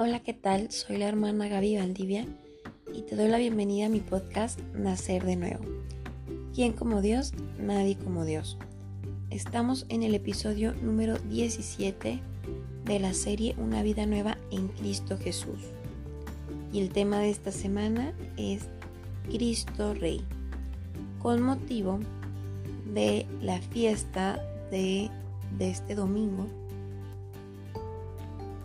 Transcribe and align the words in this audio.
Hola, 0.00 0.20
¿qué 0.20 0.32
tal? 0.32 0.70
Soy 0.70 0.96
la 0.96 1.08
hermana 1.08 1.48
Gaby 1.48 1.76
Valdivia 1.76 2.24
y 2.94 3.02
te 3.02 3.16
doy 3.16 3.26
la 3.26 3.38
bienvenida 3.38 3.86
a 3.86 3.88
mi 3.88 3.98
podcast 3.98 4.60
Nacer 4.72 5.24
de 5.24 5.34
Nuevo. 5.34 5.64
¿Quién 6.54 6.72
como 6.72 7.00
Dios? 7.00 7.32
Nadie 7.58 7.96
como 7.96 8.24
Dios. 8.24 8.58
Estamos 9.30 9.86
en 9.88 10.04
el 10.04 10.14
episodio 10.14 10.72
número 10.74 11.18
17 11.18 12.20
de 12.84 13.00
la 13.00 13.12
serie 13.12 13.56
Una 13.58 13.82
vida 13.82 14.06
nueva 14.06 14.38
en 14.52 14.68
Cristo 14.68 15.18
Jesús. 15.18 15.58
Y 16.72 16.78
el 16.78 16.90
tema 16.90 17.18
de 17.18 17.30
esta 17.30 17.50
semana 17.50 18.14
es 18.36 18.68
Cristo 19.28 19.94
Rey, 19.94 20.20
con 21.18 21.42
motivo 21.42 21.98
de 22.94 23.26
la 23.42 23.60
fiesta 23.60 24.40
de, 24.70 25.10
de 25.58 25.70
este 25.70 25.96
domingo 25.96 26.46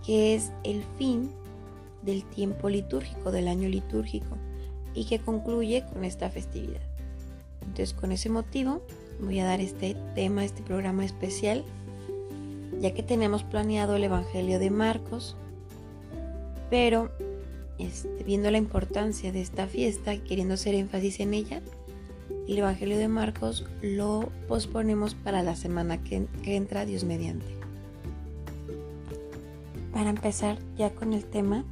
que 0.06 0.36
es 0.36 0.52
el 0.64 0.84
fin 0.98 1.32
del 2.02 2.24
tiempo 2.26 2.70
litúrgico, 2.70 3.32
del 3.32 3.48
año 3.48 3.70
litúrgico, 3.70 4.38
y 4.94 5.06
que 5.06 5.20
concluye 5.20 5.86
con 5.92 6.04
esta 6.04 6.30
festividad. 6.30 6.82
Entonces, 7.62 7.94
con 7.94 8.12
ese 8.12 8.30
motivo, 8.30 8.82
voy 9.22 9.40
a 9.40 9.46
dar 9.46 9.62
este 9.62 9.96
tema, 10.16 10.44
este 10.44 10.62
programa 10.62 11.06
especial, 11.06 11.64
ya 12.80 12.94
que 12.94 13.04
tenemos 13.04 13.44
planeado 13.44 13.96
el 13.96 14.04
Evangelio 14.04 14.60
de 14.60 14.70
Marcos, 14.70 15.38
pero 16.70 17.12
este, 17.80 18.24
viendo 18.24 18.52
la 18.52 18.58
importancia 18.58 19.32
de 19.32 19.42
esta 19.42 19.68
fiesta, 19.68 20.18
queriendo 20.18 20.56
hacer 20.56 20.76
énfasis 20.76 21.20
en 21.22 21.34
ella, 21.34 21.62
el 22.48 22.58
Evangelio 22.58 22.98
de 22.98 23.08
Marcos 23.08 23.66
lo 23.82 24.30
posponemos 24.48 25.16
para 25.16 25.44
la 25.44 25.56
semana 25.56 26.04
que 26.04 26.28
entra, 26.44 26.86
Dios 26.86 27.06
mediante. 27.06 27.63
Para 29.94 30.10
empezar 30.10 30.58
ya 30.76 30.90
con 30.96 31.14
el 31.14 31.24
tema, 31.24 31.64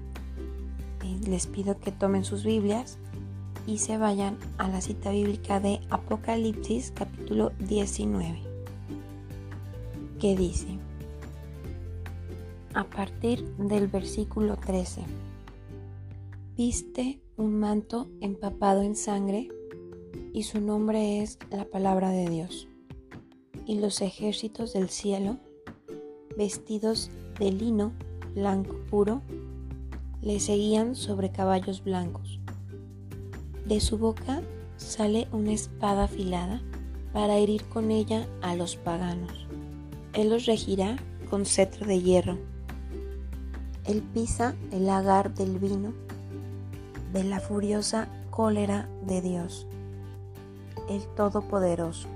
eh, 1.03 1.19
les 1.27 1.47
pido 1.47 1.79
que 1.79 1.91
tomen 1.91 2.23
sus 2.23 2.43
Biblias 2.43 2.99
y 3.65 3.79
se 3.79 3.97
vayan 3.97 4.37
a 4.59 4.67
la 4.67 4.79
cita 4.79 5.11
bíblica 5.11 5.59
de 5.59 5.81
Apocalipsis 5.89 6.91
capítulo 6.95 7.51
19, 7.59 8.39
que 10.19 10.35
dice, 10.35 10.67
a 12.75 12.83
partir 12.83 13.43
del 13.57 13.87
versículo 13.87 14.55
13, 14.55 15.01
viste 16.55 17.19
un 17.37 17.59
manto 17.59 18.07
empapado 18.21 18.83
en 18.83 18.95
sangre 18.95 19.49
y 20.31 20.43
su 20.43 20.61
nombre 20.61 21.23
es 21.23 21.39
la 21.49 21.65
palabra 21.65 22.11
de 22.11 22.29
Dios. 22.29 22.67
Y 23.65 23.79
los 23.79 24.01
ejércitos 24.01 24.73
del 24.73 24.89
cielo, 24.89 25.37
vestidos 26.37 27.09
de 27.39 27.51
lino, 27.51 27.93
blanco 28.33 28.75
puro, 28.89 29.21
le 30.21 30.39
seguían 30.39 30.95
sobre 30.95 31.31
caballos 31.31 31.83
blancos. 31.83 32.39
De 33.65 33.79
su 33.79 33.97
boca 33.97 34.41
sale 34.77 35.27
una 35.31 35.53
espada 35.53 36.05
afilada 36.05 36.61
para 37.13 37.37
herir 37.37 37.63
con 37.65 37.91
ella 37.91 38.27
a 38.41 38.55
los 38.55 38.75
paganos. 38.75 39.47
Él 40.13 40.29
los 40.29 40.45
regirá 40.45 40.97
con 41.29 41.45
cetro 41.45 41.85
de 41.85 42.01
hierro. 42.01 42.37
Él 43.85 44.01
pisa 44.13 44.55
el 44.71 44.85
lagar 44.85 45.33
del 45.33 45.57
vino 45.59 45.93
de 47.13 47.23
la 47.23 47.39
furiosa 47.39 48.07
cólera 48.29 48.87
de 49.05 49.21
Dios, 49.21 49.67
el 50.89 51.01
Todopoderoso. 51.15 52.07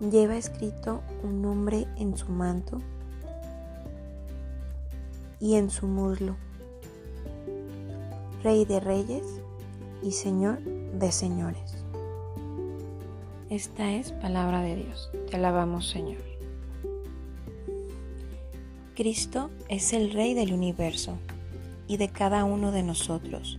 Lleva 0.00 0.36
escrito 0.36 1.02
un 1.22 1.42
nombre 1.42 1.86
en 1.96 2.16
su 2.16 2.28
manto 2.30 2.80
y 5.40 5.54
en 5.54 5.70
su 5.70 5.86
muslo. 5.86 6.36
Rey 8.42 8.64
de 8.64 8.80
reyes 8.80 9.24
y 10.02 10.12
Señor 10.12 10.60
de 10.60 11.12
señores. 11.12 11.84
Esta 13.50 13.92
es 13.92 14.12
palabra 14.12 14.62
de 14.62 14.76
Dios. 14.76 15.10
Te 15.30 15.36
alabamos 15.36 15.88
Señor. 15.88 16.22
Cristo 18.94 19.50
es 19.68 19.92
el 19.92 20.12
Rey 20.12 20.34
del 20.34 20.52
universo 20.52 21.18
y 21.86 21.98
de 21.98 22.08
cada 22.08 22.44
uno 22.44 22.72
de 22.72 22.82
nosotros. 22.82 23.58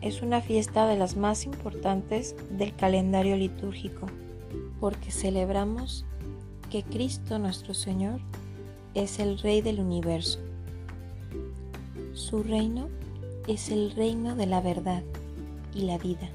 Es 0.00 0.20
una 0.20 0.40
fiesta 0.40 0.86
de 0.86 0.96
las 0.96 1.16
más 1.16 1.44
importantes 1.44 2.34
del 2.50 2.74
calendario 2.74 3.36
litúrgico 3.36 4.06
porque 4.80 5.10
celebramos 5.10 6.04
que 6.70 6.82
Cristo 6.82 7.38
nuestro 7.38 7.74
Señor 7.74 8.20
es 8.94 9.18
el 9.18 9.38
Rey 9.38 9.62
del 9.62 9.80
universo. 9.80 10.38
Su 12.12 12.42
reino 12.42 12.88
es 13.46 13.70
el 13.70 13.92
reino 13.92 14.34
de 14.36 14.46
la 14.46 14.60
verdad 14.60 15.02
y 15.74 15.82
la 15.82 15.98
vida, 15.98 16.28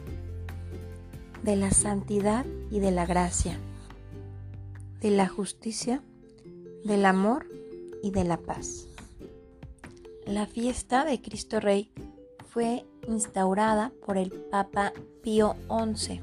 de 1.43 1.55
la 1.55 1.71
santidad 1.71 2.45
y 2.71 2.79
de 2.79 2.91
la 2.91 3.05
gracia, 3.05 3.57
de 5.01 5.11
la 5.11 5.27
justicia, 5.27 6.01
del 6.83 7.05
amor 7.05 7.47
y 8.01 8.11
de 8.11 8.23
la 8.23 8.38
paz. 8.38 8.87
La 10.25 10.47
fiesta 10.47 11.05
de 11.05 11.22
Cristo 11.22 11.59
Rey 11.59 11.91
fue 12.49 12.85
instaurada 13.07 13.91
por 14.05 14.17
el 14.17 14.31
Papa 14.31 14.93
Pío 15.22 15.55
XI 15.69 16.22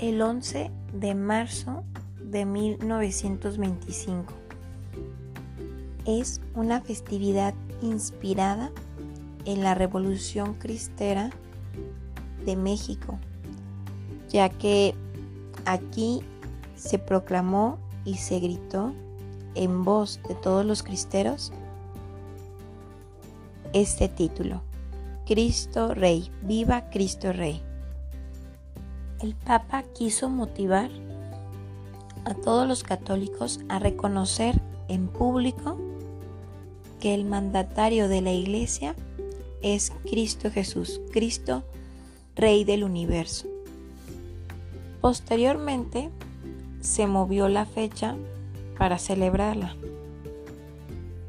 el 0.00 0.22
11 0.22 0.70
de 0.94 1.14
marzo 1.14 1.84
de 2.30 2.44
1925. 2.44 4.32
Es 6.06 6.40
una 6.54 6.80
festividad 6.80 7.54
inspirada 7.82 8.70
en 9.44 9.62
la 9.62 9.74
Revolución 9.74 10.54
Cristera 10.54 11.30
de 12.44 12.56
México, 12.56 13.18
ya 14.28 14.48
que 14.48 14.94
aquí 15.64 16.20
se 16.76 16.98
proclamó 16.98 17.78
y 18.04 18.16
se 18.16 18.40
gritó 18.40 18.92
en 19.54 19.84
voz 19.84 20.20
de 20.28 20.34
todos 20.34 20.64
los 20.64 20.82
cristeros 20.82 21.52
este 23.72 24.08
título, 24.08 24.62
Cristo 25.26 25.94
Rey, 25.94 26.30
viva 26.42 26.90
Cristo 26.90 27.32
Rey. 27.32 27.62
El 29.20 29.34
Papa 29.34 29.82
quiso 29.94 30.28
motivar 30.30 30.90
a 32.24 32.34
todos 32.34 32.66
los 32.66 32.82
católicos 32.82 33.60
a 33.68 33.78
reconocer 33.78 34.60
en 34.88 35.08
público 35.08 35.78
que 36.98 37.14
el 37.14 37.24
mandatario 37.24 38.08
de 38.08 38.20
la 38.20 38.32
Iglesia 38.32 38.94
es 39.62 39.92
Cristo 40.08 40.50
Jesús, 40.50 41.00
Cristo 41.12 41.64
Rey 42.36 42.64
del 42.64 42.84
universo. 42.84 43.46
Posteriormente 45.00 46.10
se 46.80 47.06
movió 47.06 47.48
la 47.48 47.64
fecha 47.66 48.16
para 48.78 48.98
celebrarla, 48.98 49.74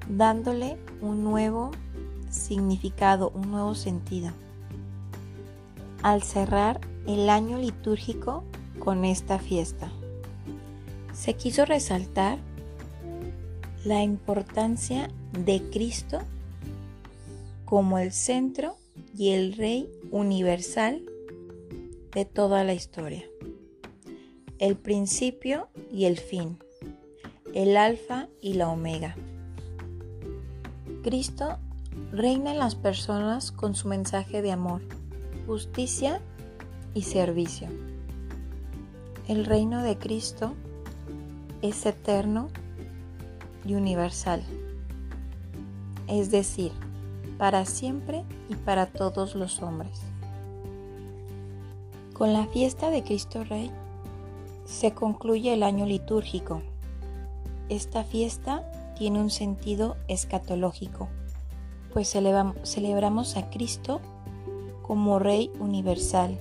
dándole 0.09 0.77
un 1.01 1.23
nuevo 1.23 1.71
significado, 2.29 3.31
un 3.33 3.51
nuevo 3.51 3.75
sentido. 3.75 4.31
Al 6.03 6.23
cerrar 6.23 6.81
el 7.07 7.29
año 7.29 7.57
litúrgico 7.57 8.43
con 8.79 9.05
esta 9.05 9.37
fiesta 9.37 9.91
se 11.13 11.33
quiso 11.35 11.65
resaltar 11.65 12.39
la 13.83 14.03
importancia 14.03 15.09
de 15.33 15.61
Cristo 15.71 16.19
como 17.65 17.97
el 17.97 18.11
centro 18.11 18.75
y 19.17 19.29
el 19.29 19.53
Rey 19.53 19.89
universal 20.11 21.01
de 22.13 22.25
toda 22.25 22.63
la 22.63 22.73
historia, 22.73 23.23
el 24.59 24.75
principio 24.75 25.69
y 25.91 26.05
el 26.05 26.17
fin, 26.17 26.57
el 27.53 27.77
alfa 27.77 28.27
y 28.41 28.53
la 28.53 28.69
omega. 28.69 29.15
Cristo 31.03 31.57
reina 32.11 32.51
en 32.51 32.59
las 32.59 32.75
personas 32.75 33.51
con 33.51 33.73
su 33.73 33.87
mensaje 33.87 34.41
de 34.41 34.51
amor, 34.51 34.81
justicia 35.47 36.21
y 36.93 37.03
servicio. 37.03 37.69
El 39.27 39.45
reino 39.45 39.81
de 39.81 39.97
Cristo 39.97 40.53
es 41.61 41.85
eterno 41.85 42.47
y 43.65 43.75
universal, 43.75 44.43
es 46.07 46.31
decir, 46.31 46.71
para 47.37 47.65
siempre 47.65 48.23
y 48.49 48.55
para 48.55 48.87
todos 48.87 49.35
los 49.35 49.61
hombres. 49.61 50.01
Con 52.13 52.33
la 52.33 52.47
fiesta 52.47 52.89
de 52.89 53.03
Cristo 53.03 53.43
Rey 53.43 53.71
se 54.65 54.93
concluye 54.93 55.53
el 55.53 55.63
año 55.63 55.85
litúrgico. 55.85 56.61
Esta 57.69 58.03
fiesta 58.03 58.63
tiene 58.97 59.19
un 59.19 59.29
sentido 59.29 59.97
escatológico, 60.07 61.09
pues 61.93 62.09
celebramos 62.09 63.37
a 63.37 63.49
Cristo 63.49 64.01
como 64.81 65.19
Rey 65.19 65.51
universal, 65.59 66.37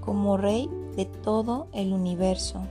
como 0.00 0.36
Rey 0.36 0.70
de 0.96 1.06
todo 1.06 1.66
el 1.72 1.92
universo 1.92 2.62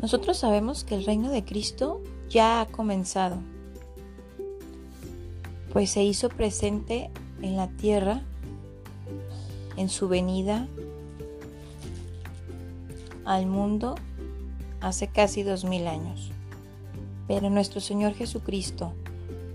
nosotros 0.00 0.36
sabemos 0.36 0.84
que 0.84 0.94
el 0.94 1.04
reino 1.04 1.30
de 1.30 1.44
Cristo 1.44 2.02
ya 2.28 2.60
ha 2.60 2.66
comenzado, 2.66 3.38
pues 5.72 5.90
se 5.90 6.02
hizo 6.02 6.28
presente 6.28 7.10
en 7.42 7.56
la 7.56 7.68
tierra 7.68 8.22
en 9.76 9.88
su 9.88 10.08
venida 10.08 10.66
al 13.24 13.46
mundo 13.46 13.96
hace 14.80 15.08
casi 15.08 15.42
dos 15.42 15.64
mil 15.64 15.86
años. 15.86 16.30
Pero 17.28 17.50
nuestro 17.50 17.80
Señor 17.80 18.14
Jesucristo 18.14 18.92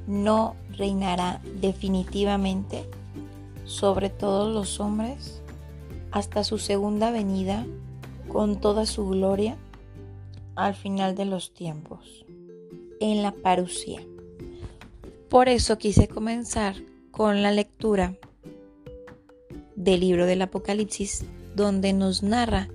no 0.08 0.56
reinará 0.72 1.42
definitivamente 1.62 2.90
sobre 3.66 4.10
todos 4.10 4.54
los 4.54 4.80
hombres 4.80 5.42
hasta 6.12 6.44
su 6.44 6.58
segunda 6.58 7.12
venida 7.12 7.66
con 8.28 8.60
toda 8.60 8.86
su 8.86 9.08
gloria 9.08 9.58
al 10.66 10.76
final 10.76 11.16
de 11.16 11.26
los 11.26 11.54
tiempos, 11.54 12.26
en 13.00 13.24
la 13.24 13.32
parucía. 13.32 14.02
Por 15.30 15.50
eso 15.50 15.78
quise 15.78 16.08
comenzar 16.08 16.76
con 17.12 17.42
la 17.42 17.52
lectura 17.52 18.16
del 19.76 20.02
libro 20.02 20.26
del 20.26 20.42
Apocalipsis, 20.42 21.26
donde 21.56 21.94
nos 21.94 22.22
narra 22.22 22.70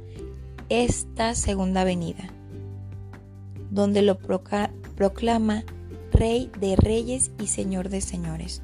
esta 0.68 1.34
segunda 1.34 1.84
venida, 1.84 2.30
donde 3.70 4.02
lo 4.02 4.18
proclama 4.18 5.64
Rey 6.12 6.50
de 6.58 6.76
Reyes 6.76 7.30
y 7.40 7.46
Señor 7.46 7.88
de 7.88 8.00
Señores, 8.00 8.62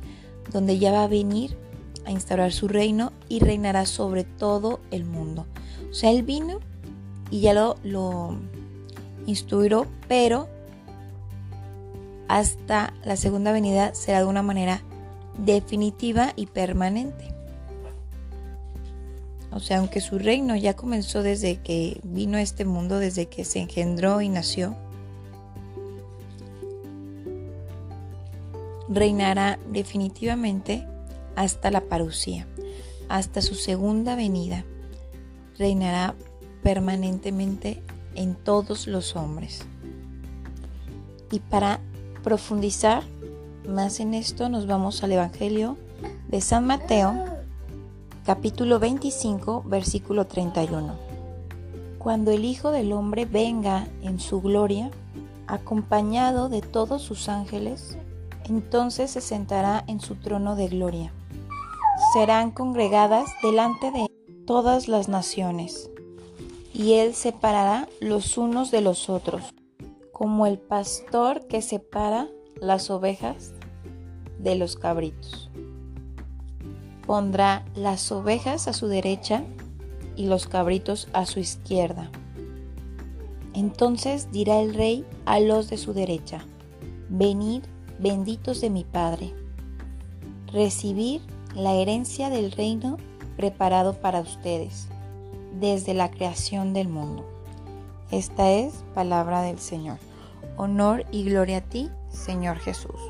donde 0.53 0.79
ya 0.79 0.91
va 0.91 1.05
a 1.05 1.09
venir 1.09 1.57
a 2.05 2.11
instaurar 2.11 2.53
su 2.53 2.67
reino 2.67 3.13
y 3.29 3.39
reinará 3.39 3.87
sobre 3.87 4.25
todo 4.25 4.81
el 4.91 5.05
mundo. 5.05 5.47
O 5.91 5.95
sea, 5.95 6.11
él 6.11 6.23
vino 6.23 6.59
y 7.31 7.41
ya 7.41 7.55
lo, 7.55 7.77
lo 7.85 8.39
instruyó, 9.27 9.87
pero 10.09 10.49
hasta 12.29 12.95
la 13.05 13.17
segunda 13.17 13.53
venida 13.53 13.95
será 13.95 14.21
de 14.21 14.25
una 14.27 14.43
manera 14.43 14.83
definitiva 15.39 16.33
y 16.37 16.47
permanente. 16.47 17.33
O 19.51 19.61
sea, 19.61 19.79
aunque 19.79 20.01
su 20.01 20.19
reino 20.19 20.57
ya 20.57 20.75
comenzó 20.75 21.23
desde 21.23 21.57
que 21.57 22.01
vino 22.05 22.39
a 22.39 22.43
este 22.43 22.65
mundo, 22.65 22.99
desde 22.99 23.27
que 23.27 23.45
se 23.45 23.61
engendró 23.61 24.23
y 24.23 24.31
nació, 24.31 24.75
reinará 28.89 29.59
definitivamente 29.71 30.87
hasta 31.37 31.71
la 31.71 31.83
parucía, 31.83 32.47
hasta 33.09 33.43
su 33.43 33.55
segunda 33.55 34.17
venida. 34.17 34.65
Reinará 35.59 36.15
permanentemente 36.63 37.83
en 38.15 38.35
todos 38.35 38.87
los 38.87 39.17
hombres. 39.17 39.67
Y 41.31 41.41
para 41.41 41.81
profundizar 42.23 43.03
más 43.67 44.01
en 44.01 44.15
esto, 44.15 44.49
nos 44.49 44.67
vamos 44.67 45.03
al 45.03 45.13
Evangelio 45.13 45.77
de 46.29 46.41
San 46.41 46.67
Mateo, 46.67 47.15
capítulo 48.25 48.79
25, 48.79 49.65
versículo 49.67 50.27
31. 50.27 50.97
Cuando 51.99 52.33
el 52.33 52.45
Hijo 52.45 52.71
del 52.71 52.93
Hombre 52.93 53.25
venga 53.25 53.87
en 54.03 54.19
su 54.19 54.41
gloria, 54.41 54.91
acompañado 55.47 56.49
de 56.49 56.61
todos 56.61 57.03
sus 57.03 57.29
ángeles, 57.29 57.97
entonces 58.45 59.11
se 59.13 59.21
sentará 59.21 59.85
en 59.87 60.01
su 60.01 60.17
trono 60.17 60.57
de 60.57 60.69
gloria. 60.69 61.13
Serán 62.13 62.51
congregadas 62.51 63.31
delante 63.43 63.91
de 63.91 64.07
todas 64.47 64.89
las 64.89 65.09
naciones, 65.09 65.91
y 66.75 66.95
él 66.95 67.15
separará 67.15 67.89
los 68.01 68.39
unos 68.39 68.71
de 68.71 68.81
los 68.81 69.11
otros, 69.11 69.55
como 70.13 70.47
el 70.47 70.59
pastor 70.59 71.47
que 71.47 71.61
separa 71.61 72.29
las 72.61 72.91
ovejas 72.91 73.53
de 74.39 74.55
los 74.57 74.77
cabritos. 74.77 75.51
Pondrá 77.07 77.65
las 77.75 78.11
ovejas 78.13 78.69
a 78.69 78.73
su 78.73 78.87
derecha 78.87 79.45
y 80.17 80.27
los 80.27 80.47
cabritos 80.47 81.09
a 81.13 81.27
su 81.27 81.41
izquierda. 81.41 82.11
Entonces 83.55 84.31
dirá 84.31 84.61
el 84.61 84.75
rey 84.75 85.05
a 85.27 85.41
los 85.41 85.69
de 85.69 85.77
su 85.77 85.93
derecha, 85.93 86.45
venid 87.11 87.63
benditos 87.99 88.61
de 88.61 88.71
mi 88.71 88.85
Padre, 88.85 89.35
recibir 90.47 91.21
la 91.55 91.75
herencia 91.75 92.31
del 92.31 92.51
reino 92.51 92.97
preparado 93.37 93.95
para 94.01 94.21
ustedes 94.21 94.89
desde 95.63 95.95
la 95.95 96.11
creación 96.11 96.75
del 96.75 96.89
mundo. 96.89 97.25
Esta 98.11 98.51
es 98.51 98.75
palabra 98.95 99.43
del 99.43 99.61
Señor. 99.61 99.99
Honor 100.57 101.07
y 101.13 101.23
gloria 101.23 101.59
a 101.59 101.61
ti, 101.61 101.89
Señor 102.11 102.59
Jesús. 102.59 103.01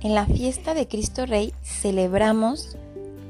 En 0.00 0.14
la 0.14 0.24
fiesta 0.24 0.72
de 0.72 0.88
Cristo 0.88 1.26
Rey 1.26 1.52
celebramos 1.62 2.76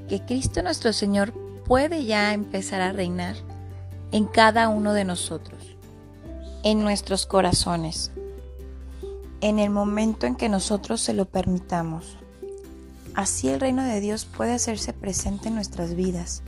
que 0.08 0.20
Cristo 0.24 0.62
nuestro 0.62 0.92
Señor 0.92 1.34
puede 1.66 2.04
ya 2.04 2.32
empezar 2.32 2.80
a 2.80 2.92
reinar 2.92 3.34
en 4.12 4.26
cada 4.26 4.68
uno 4.68 4.92
de 4.92 5.04
nosotros, 5.04 5.76
en 6.62 6.84
nuestros 6.84 7.26
corazones, 7.26 8.12
en 9.40 9.58
el 9.58 9.70
momento 9.70 10.26
en 10.26 10.36
que 10.36 10.48
nosotros 10.48 11.00
se 11.00 11.14
lo 11.14 11.24
permitamos. 11.24 12.16
Así 13.14 13.48
el 13.48 13.58
reino 13.58 13.82
de 13.82 14.00
Dios 14.00 14.24
puede 14.24 14.52
hacerse 14.52 14.92
presente 14.92 15.48
en 15.48 15.56
nuestras 15.56 15.96
vidas. 15.96 16.42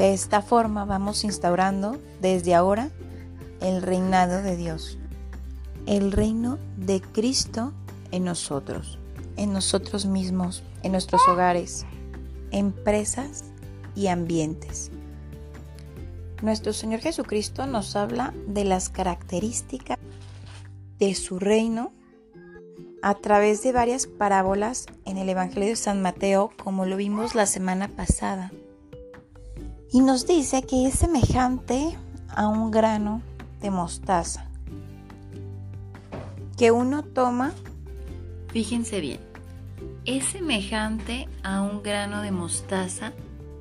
De 0.00 0.14
esta 0.14 0.40
forma 0.40 0.86
vamos 0.86 1.24
instaurando 1.24 1.98
desde 2.22 2.54
ahora 2.54 2.88
el 3.60 3.82
reinado 3.82 4.40
de 4.40 4.56
Dios, 4.56 4.96
el 5.84 6.10
reino 6.10 6.58
de 6.78 7.02
Cristo 7.02 7.74
en 8.10 8.24
nosotros, 8.24 8.98
en 9.36 9.52
nosotros 9.52 10.06
mismos, 10.06 10.62
en 10.82 10.92
nuestros 10.92 11.20
hogares, 11.28 11.84
empresas 12.50 13.44
y 13.94 14.06
ambientes. 14.06 14.90
Nuestro 16.40 16.72
Señor 16.72 17.00
Jesucristo 17.00 17.66
nos 17.66 17.94
habla 17.94 18.32
de 18.46 18.64
las 18.64 18.88
características 18.88 19.98
de 20.98 21.14
su 21.14 21.38
reino 21.38 21.92
a 23.02 23.16
través 23.16 23.62
de 23.62 23.72
varias 23.72 24.06
parábolas 24.06 24.86
en 25.04 25.18
el 25.18 25.28
Evangelio 25.28 25.68
de 25.68 25.76
San 25.76 26.00
Mateo, 26.00 26.52
como 26.56 26.86
lo 26.86 26.96
vimos 26.96 27.34
la 27.34 27.44
semana 27.44 27.88
pasada. 27.88 28.50
Y 29.92 30.00
nos 30.00 30.26
dice 30.26 30.62
que 30.62 30.86
es 30.86 30.94
semejante 30.94 31.96
a 32.28 32.46
un 32.46 32.70
grano 32.70 33.22
de 33.60 33.70
mostaza 33.70 34.46
que 36.56 36.70
uno 36.70 37.02
toma, 37.02 37.52
fíjense 38.52 39.00
bien, 39.00 39.18
es 40.04 40.26
semejante 40.26 41.26
a 41.42 41.62
un 41.62 41.82
grano 41.82 42.22
de 42.22 42.30
mostaza 42.30 43.12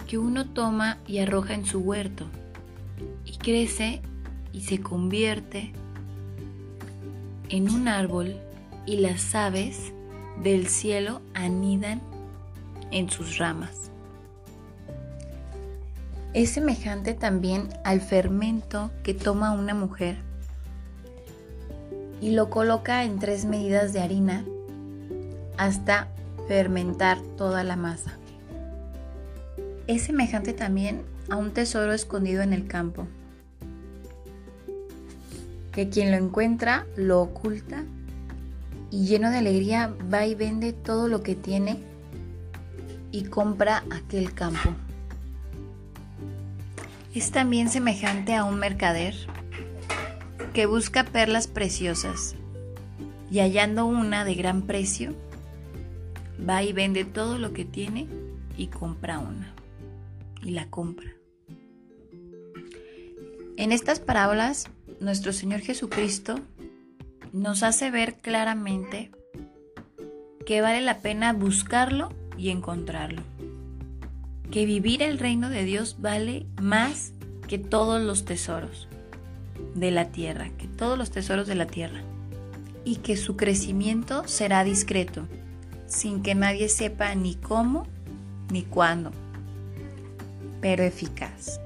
que 0.08 0.18
uno 0.18 0.50
toma 0.50 0.98
y 1.08 1.20
arroja 1.20 1.54
en 1.54 1.66
su 1.66 1.80
huerto 1.80 2.26
y 3.26 3.38
crece 3.38 4.02
y 4.54 4.62
se 4.62 4.82
convierte 4.82 5.72
en 7.50 7.72
un 7.72 7.88
árbol 7.88 8.36
y 8.86 8.98
las 8.98 9.34
aves 9.34 9.94
del 10.44 10.68
cielo 10.68 11.22
anidan 11.34 12.02
en 12.92 13.10
sus 13.10 13.38
ramas. 13.38 13.89
Es 16.34 16.52
semejante 16.52 17.16
también 17.16 17.70
al 17.84 18.02
fermento 18.02 18.92
que 19.02 19.16
toma 19.16 19.52
una 19.52 19.74
mujer 19.74 20.18
y 22.22 22.32
lo 22.32 22.52
coloca 22.52 23.04
en 23.04 23.18
tres 23.18 23.46
medidas 23.46 23.94
de 23.94 24.02
harina 24.02 24.46
hasta 25.58 26.08
fermentar 26.48 27.20
toda 27.36 27.64
la 27.64 27.76
masa. 27.76 28.12
Es 29.88 30.04
semejante 30.04 30.54
también 30.54 31.02
a 31.32 31.36
un 31.36 31.52
tesoro 31.52 31.94
escondido 31.94 32.44
en 32.44 32.54
el 32.54 32.68
campo 32.68 33.08
que 35.72 35.90
quien 35.90 36.12
lo 36.12 36.18
encuentra 36.18 36.86
lo 36.96 37.22
oculta 37.22 37.84
y 38.92 39.06
lleno 39.06 39.32
de 39.32 39.38
alegría 39.38 39.96
va 40.14 40.26
y 40.28 40.36
vende 40.36 40.74
todo 40.74 41.08
lo 41.08 41.24
que 41.24 41.36
tiene 41.36 41.80
y 43.12 43.24
compra 43.24 43.84
aquel 43.90 44.34
campo. 44.34 44.76
Es 47.14 47.32
también 47.32 47.70
semejante 47.70 48.36
a 48.36 48.44
un 48.44 48.60
mercader 48.60 49.16
que 50.54 50.66
busca 50.66 51.04
perlas 51.04 51.48
preciosas 51.48 52.36
y 53.32 53.40
hallando 53.40 53.86
una 53.86 54.26
de 54.26 54.36
gran 54.36 54.64
precio, 54.64 55.16
va 56.48 56.64
y 56.64 56.74
vende 56.74 57.06
todo 57.06 57.38
lo 57.38 57.54
que 57.54 57.66
tiene 57.66 58.08
y 58.58 58.68
compra 58.68 59.20
una. 59.20 59.54
Y 60.44 60.52
la 60.52 60.70
compra. 60.70 61.10
En 63.58 63.72
estas 63.72 64.00
parábolas 64.00 64.70
nuestro 65.00 65.34
Señor 65.34 65.62
Jesucristo 65.62 66.36
nos 67.34 67.64
hace 67.64 67.92
ver 67.92 68.16
claramente 68.16 69.12
que 70.46 70.62
vale 70.62 70.82
la 70.82 71.00
pena 71.00 71.34
buscarlo 71.34 72.14
y 72.38 72.50
encontrarlo. 72.50 73.22
Que 74.52 74.66
vivir 74.66 75.04
el 75.04 75.20
reino 75.20 75.50
de 75.50 75.64
Dios 75.64 75.98
vale 76.00 76.46
más 76.60 77.14
que 77.48 77.60
todos 77.60 78.02
los 78.02 78.26
tesoros 78.26 78.88
de 79.76 79.92
la 79.92 80.10
tierra, 80.10 80.50
que 80.58 80.68
todos 80.68 80.98
los 80.98 81.12
tesoros 81.12 81.48
de 81.48 81.56
la 81.56 81.68
tierra. 81.68 82.02
y 82.86 82.96
que 82.96 83.18
su 83.18 83.36
crecimiento 83.36 84.24
será 84.26 84.64
discreto, 84.64 85.28
sin 85.86 86.24
que 86.24 86.34
nadie 86.34 86.70
sepa 86.70 87.14
ni 87.14 87.36
cómo 87.36 87.86
ni 88.52 88.64
cuándo, 88.64 89.12
pero 90.62 90.84
eficaz. 90.84 91.60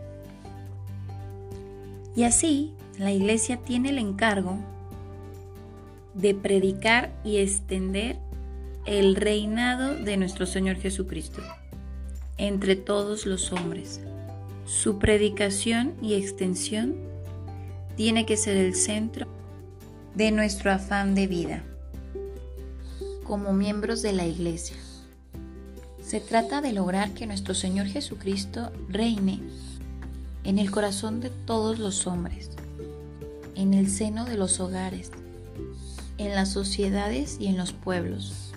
Y 2.15 2.23
así, 2.23 2.73
la 2.97 3.11
iglesia 3.11 3.57
tiene 3.57 3.89
el 3.89 3.99
encargo 3.99 4.57
de 6.13 6.33
predicar 6.33 7.13
y 7.23 7.37
extender 7.37 8.17
el 8.85 9.15
reinado 9.15 9.95
de 9.95 10.17
nuestro 10.17 10.45
Señor 10.45 10.77
Jesucristo 10.77 11.41
entre 12.37 12.75
todos 12.75 13.25
los 13.25 13.51
hombres. 13.51 13.99
Su 14.65 14.99
predicación 14.99 15.93
y 16.01 16.15
extensión 16.15 16.95
tiene 17.95 18.25
que 18.25 18.37
ser 18.37 18.57
el 18.57 18.75
centro 18.75 19.27
de 20.15 20.31
nuestro 20.31 20.71
afán 20.71 21.15
de 21.15 21.27
vida 21.27 21.63
como 23.23 23.53
miembros 23.53 24.01
de 24.01 24.13
la 24.13 24.25
Iglesia. 24.25 24.77
Se 26.03 26.19
trata 26.19 26.61
de 26.61 26.73
lograr 26.73 27.13
que 27.13 27.25
nuestro 27.25 27.55
Señor 27.55 27.87
Jesucristo 27.87 28.71
reine 28.89 29.39
en 30.43 30.59
el 30.59 30.69
corazón 30.69 31.21
de 31.21 31.29
todos 31.29 31.79
los 31.79 32.05
hombres, 32.05 32.51
en 33.55 33.73
el 33.73 33.89
seno 33.89 34.25
de 34.25 34.37
los 34.37 34.59
hogares, 34.59 35.11
en 36.17 36.35
las 36.35 36.49
sociedades 36.49 37.37
y 37.39 37.47
en 37.47 37.57
los 37.57 37.71
pueblos. 37.71 38.51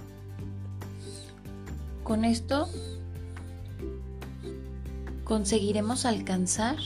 Con 2.03 2.25
esto 2.25 2.69
conseguiremos 5.27 6.07
alcanzar 6.07 6.77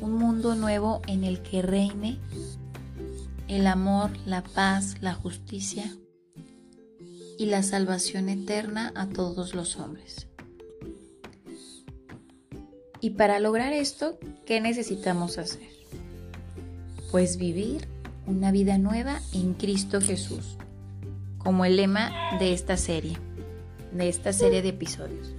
un 0.00 0.14
mundo 0.14 0.56
nuevo 0.56 1.00
en 1.06 1.22
el 1.22 1.40
que 1.42 1.62
reine 1.62 2.18
el 3.46 3.68
amor, 3.68 4.10
la 4.26 4.42
paz, 4.42 4.96
la 5.00 5.14
justicia 5.14 5.94
y 7.38 7.46
la 7.46 7.62
salvación 7.62 8.28
eterna 8.28 8.92
a 8.96 9.06
todos 9.06 9.54
los 9.54 9.76
hombres. 9.76 10.26
Y 13.00 13.10
para 13.10 13.38
lograr 13.38 13.72
esto, 13.72 14.18
¿qué 14.44 14.60
necesitamos 14.60 15.38
hacer? 15.38 15.68
Pues 17.12 17.36
vivir 17.36 17.86
una 18.26 18.50
vida 18.50 18.76
nueva 18.76 19.20
en 19.32 19.54
Cristo 19.54 20.00
Jesús, 20.00 20.56
como 21.38 21.64
el 21.64 21.76
lema 21.76 22.10
de 22.40 22.52
esta 22.52 22.76
serie, 22.76 23.16
de 23.92 24.08
esta 24.08 24.32
serie 24.32 24.62
de 24.62 24.70
episodios. 24.70 25.37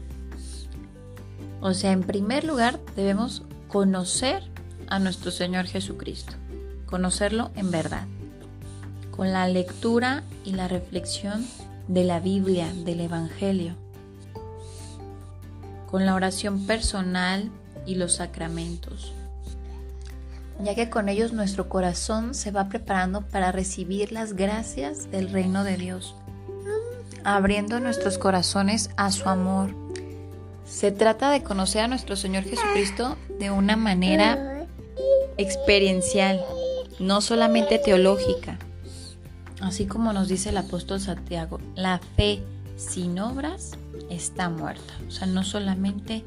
O 1.61 1.73
sea, 1.73 1.91
en 1.91 2.03
primer 2.03 2.43
lugar 2.43 2.79
debemos 2.95 3.43
conocer 3.67 4.43
a 4.87 4.99
nuestro 4.99 5.31
Señor 5.31 5.65
Jesucristo, 5.65 6.33
conocerlo 6.85 7.51
en 7.55 7.71
verdad, 7.71 8.07
con 9.11 9.31
la 9.31 9.47
lectura 9.47 10.23
y 10.45 10.53
la 10.53 10.67
reflexión 10.67 11.45
de 11.87 12.03
la 12.03 12.19
Biblia, 12.19 12.71
del 12.85 13.01
Evangelio, 13.01 13.75
con 15.89 16.05
la 16.05 16.15
oración 16.15 16.65
personal 16.65 17.51
y 17.85 17.95
los 17.95 18.15
sacramentos, 18.15 19.11
ya 20.63 20.75
que 20.75 20.89
con 20.89 21.09
ellos 21.09 21.33
nuestro 21.33 21.67
corazón 21.67 22.33
se 22.33 22.51
va 22.51 22.69
preparando 22.69 23.21
para 23.21 23.51
recibir 23.51 24.11
las 24.11 24.33
gracias 24.33 25.11
del 25.11 25.31
reino 25.31 25.63
de 25.63 25.77
Dios, 25.77 26.15
abriendo 27.23 27.79
nuestros 27.79 28.17
corazones 28.17 28.91
a 28.97 29.11
su 29.11 29.27
amor. 29.27 29.88
Se 30.69 30.91
trata 30.91 31.31
de 31.31 31.41
conocer 31.41 31.81
a 31.81 31.87
nuestro 31.87 32.15
Señor 32.15 32.43
Jesucristo 32.43 33.17
de 33.39 33.49
una 33.49 33.75
manera 33.75 34.67
experiencial, 35.37 36.41
no 36.99 37.21
solamente 37.21 37.79
teológica. 37.79 38.59
Así 39.61 39.87
como 39.87 40.13
nos 40.13 40.27
dice 40.27 40.49
el 40.49 40.57
apóstol 40.57 41.01
Santiago, 41.01 41.59
la 41.75 41.99
fe 42.15 42.41
sin 42.77 43.19
obras 43.19 43.77
está 44.11 44.49
muerta. 44.49 44.93
O 45.07 45.11
sea, 45.11 45.27
no 45.27 45.43
solamente 45.43 46.23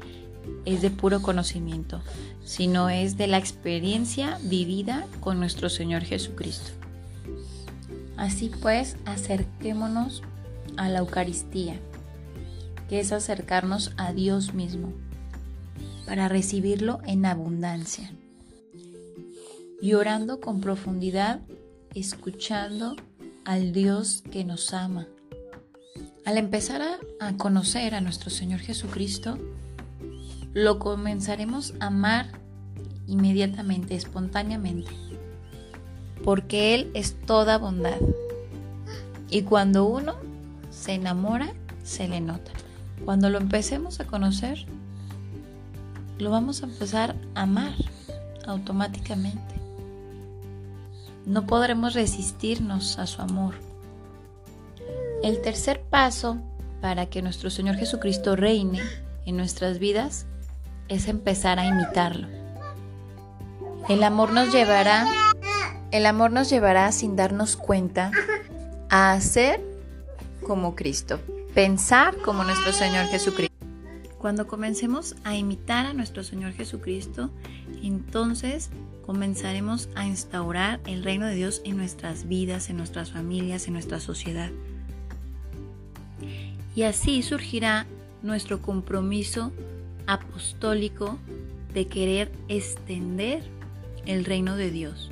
es 0.65 0.81
de 0.81 0.91
puro 0.91 1.21
conocimiento, 1.21 2.01
sino 2.43 2.89
es 2.89 3.15
de 3.17 3.27
la 3.27 3.37
experiencia 3.37 4.37
vivida 4.43 5.07
con 5.21 5.39
nuestro 5.39 5.69
Señor 5.69 6.03
Jesucristo. 6.03 6.71
Así 8.17 8.51
pues, 8.61 8.97
acerquémonos 9.05 10.21
a 10.75 10.89
la 10.89 10.99
Eucaristía, 10.99 11.79
es 12.99 13.11
acercarnos 13.11 13.93
a 13.97 14.13
Dios 14.13 14.53
mismo, 14.53 14.93
para 16.05 16.27
recibirlo 16.27 16.99
en 17.05 17.25
abundancia. 17.25 18.11
Y 19.81 19.93
orando 19.93 20.39
con 20.39 20.61
profundidad, 20.61 21.41
escuchando 21.93 22.95
al 23.45 23.73
Dios 23.73 24.23
que 24.31 24.43
nos 24.43 24.73
ama. 24.73 25.07
Al 26.25 26.37
empezar 26.37 26.81
a, 27.19 27.37
conocer 27.37 27.95
a 27.95 28.01
nuestro 28.01 28.29
Señor 28.29 28.59
Jesucristo, 28.61 29.37
lo 30.53 30.79
comenzaremos 30.79 31.73
a 31.79 31.87
amar 31.87 32.27
inmediatamente, 33.07 33.95
espontáneamente, 33.95 34.91
porque 36.23 36.75
Él 36.75 36.91
es 36.93 37.19
toda 37.25 37.57
bondad. 37.57 37.97
Y 39.29 39.41
cuando 39.41 39.85
uno 39.85 40.15
se 40.69 40.93
enamora, 40.93 41.53
se 41.83 42.07
le 42.07 42.21
nota. 42.21 42.51
Cuando 43.05 43.29
lo 43.29 43.37
empecemos 43.37 43.99
a 43.99 44.07
conocer, 44.07 44.65
lo 46.19 46.31
vamos 46.31 46.63
a 46.63 46.65
empezar 46.65 47.15
a 47.35 47.41
amar 47.41 47.73
automáticamente 48.45 49.63
no 51.25 51.45
podremos 51.45 51.93
resistirnos 51.93 52.99
a 52.99 53.07
su 53.07 53.21
amor. 53.21 53.55
El 55.23 55.41
tercer 55.41 55.81
paso 55.81 56.37
para 56.81 57.05
que 57.05 57.21
nuestro 57.21 57.49
Señor 57.49 57.75
Jesucristo 57.75 58.35
reine 58.35 58.81
en 59.25 59.37
nuestras 59.37 59.79
vidas 59.79 60.25
es 60.89 61.07
empezar 61.07 61.59
a 61.59 61.65
imitarlo. 61.65 62.27
El 63.87 64.03
amor 64.03 64.31
nos 64.31 64.51
llevará 64.51 65.07
el 65.91 66.07
amor 66.07 66.31
nos 66.31 66.49
llevará 66.49 66.91
sin 66.91 67.15
darnos 67.15 67.55
cuenta 67.55 68.11
a 68.89 69.13
hacer 69.13 69.61
como 70.41 70.75
Cristo, 70.75 71.19
pensar 71.53 72.17
como 72.17 72.43
nuestro 72.43 72.73
Señor 72.73 73.05
Jesucristo. 73.07 73.53
Cuando 74.17 74.47
comencemos 74.47 75.15
a 75.23 75.35
imitar 75.35 75.85
a 75.85 75.93
nuestro 75.93 76.23
Señor 76.23 76.53
Jesucristo, 76.53 77.29
entonces 77.83 78.71
comenzaremos 79.05 79.89
a 79.95 80.07
instaurar 80.07 80.79
el 80.87 81.03
reino 81.03 81.27
de 81.27 81.35
Dios 81.35 81.61
en 81.63 81.77
nuestras 81.77 82.27
vidas, 82.27 82.69
en 82.69 82.77
nuestras 82.77 83.11
familias, 83.11 83.67
en 83.67 83.73
nuestra 83.73 83.99
sociedad. 83.99 84.49
Y 86.75 86.83
así 86.83 87.21
surgirá 87.21 87.85
nuestro 88.23 88.61
compromiso 88.61 89.51
apostólico 90.07 91.19
de 91.73 91.85
querer 91.85 92.31
extender 92.47 93.43
el 94.07 94.25
reino 94.25 94.55
de 94.55 94.71
Dios. 94.71 95.11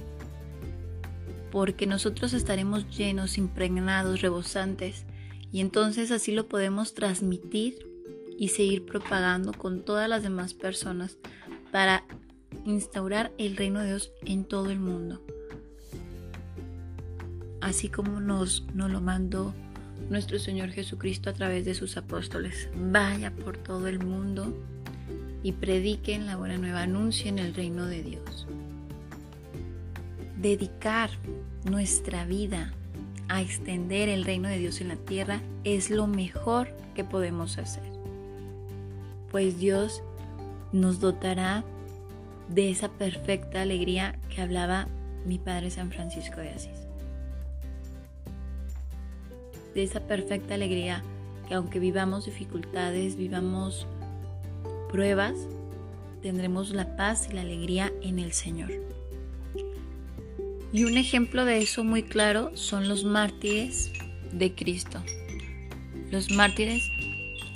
Porque 1.52 1.86
nosotros 1.86 2.34
estaremos 2.34 2.90
llenos, 2.90 3.38
impregnados, 3.38 4.22
rebosantes, 4.22 5.06
y 5.52 5.60
entonces 5.60 6.12
así 6.12 6.32
lo 6.32 6.48
podemos 6.48 6.94
transmitir 6.94 7.88
y 8.38 8.50
seguir 8.50 8.86
propagando 8.86 9.54
con 9.54 9.84
todas 9.84 10.10
las 10.10 10.24
demás 10.24 10.54
personas 10.54 11.18
para 11.72 12.06
instaurar 12.66 13.32
el 13.38 13.58
reino 13.58 13.80
de 13.80 13.88
Dios 13.88 14.12
en 14.26 14.46
todo 14.46 14.72
el 14.72 14.80
mundo. 14.80 15.22
Así 17.60 17.90
como 17.90 18.20
nos, 18.20 18.66
nos 18.74 18.90
lo 18.90 19.02
mandó 19.02 19.54
nuestro 20.10 20.40
Señor 20.40 20.72
Jesucristo 20.72 21.30
a 21.30 21.34
través 21.34 21.66
de 21.66 21.76
sus 21.76 21.98
apóstoles. 21.98 22.70
Vaya 22.76 23.32
por 23.32 23.58
todo 23.58 23.88
el 23.88 24.00
mundo 24.00 24.58
y 25.44 25.54
prediquen 25.54 26.26
la 26.26 26.38
buena 26.38 26.58
nueva, 26.58 26.82
anuncien 26.82 27.40
el 27.40 27.54
reino 27.54 27.86
de 27.86 28.04
Dios. 28.04 28.48
Dedicar 30.38 31.12
nuestra 31.66 32.26
vida 32.26 32.74
a 33.32 33.40
extender 33.42 34.10
el 34.10 34.26
reino 34.26 34.50
de 34.50 34.58
Dios 34.58 34.82
en 34.82 34.90
la 34.90 34.98
tierra 34.98 35.40
es 35.64 35.90
lo 35.90 36.06
mejor 36.06 36.68
que 36.94 37.06
podemos 37.06 37.58
hacer. 37.58 37.84
Pues 39.32 39.58
Dios 39.58 40.04
nos 40.74 41.00
dotará 41.00 41.64
de 42.50 42.70
esa 42.70 42.90
perfecta 42.90 43.62
alegría 43.62 44.20
que 44.30 44.42
hablaba 44.42 44.90
mi 45.26 45.40
Padre 45.40 45.72
San 45.72 45.92
Francisco 45.92 46.42
de 46.42 46.50
Asís. 46.50 46.88
De 49.76 49.84
esa 49.84 50.02
perfecta 50.02 50.56
alegría 50.56 51.02
que 51.48 51.54
aunque 51.54 51.80
vivamos 51.80 52.26
dificultades, 52.26 53.16
vivamos 53.16 53.88
pruebas, 54.92 55.36
tendremos 56.22 56.72
la 56.72 56.98
paz 56.98 57.30
y 57.32 57.34
la 57.34 57.42
alegría 57.42 57.94
en 58.02 58.20
el 58.20 58.34
Señor. 58.34 58.72
Y 60.74 60.86
un 60.86 60.98
ejemplo 60.98 61.44
de 61.46 61.58
eso 61.58 61.84
muy 61.84 62.04
claro 62.04 62.52
son 62.56 62.88
los 62.88 63.04
mártires 63.04 63.92
de 64.32 64.54
Cristo. 64.54 65.04
Los 66.10 66.32
mártires 66.32 66.90